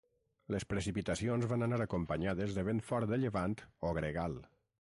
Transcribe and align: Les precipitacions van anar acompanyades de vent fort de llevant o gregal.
Les 0.53 0.63
precipitacions 0.71 1.45
van 1.51 1.67
anar 1.67 1.79
acompanyades 1.87 2.57
de 2.57 2.65
vent 2.71 2.81
fort 2.89 3.15
de 3.15 3.23
llevant 3.25 3.57
o 3.91 3.97
gregal. 4.01 4.41